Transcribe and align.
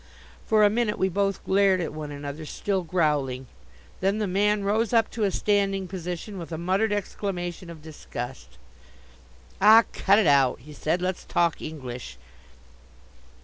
For 0.47 0.63
a 0.63 0.69
minute 0.71 0.97
we 0.97 1.09
both 1.09 1.45
glared 1.45 1.79
at 1.79 1.93
one 1.93 2.09
another, 2.09 2.43
still 2.43 2.81
growling. 2.81 3.45
Then 3.99 4.17
the 4.17 4.25
man 4.25 4.63
rose 4.63 4.93
up 4.93 5.11
to 5.11 5.25
a 5.25 5.29
standing 5.29 5.87
position 5.87 6.39
with 6.39 6.51
a 6.51 6.57
muttered 6.57 6.91
exclamation 6.91 7.69
of 7.69 7.83
disgust. 7.83 8.57
"Ah, 9.61 9.83
cut 9.93 10.17
it 10.17 10.25
out," 10.25 10.61
he 10.61 10.73
said. 10.73 11.03
"Let's 11.03 11.23
talk 11.23 11.61
English." 11.61 12.17